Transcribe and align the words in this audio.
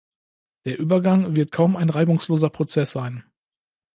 Der 0.65 0.79
Übergang 0.79 1.35
wird 1.35 1.51
kaum 1.51 1.75
ein 1.75 1.91
reibungsloser 1.91 2.49
Prozess 2.49 2.89
sein. 2.91 3.23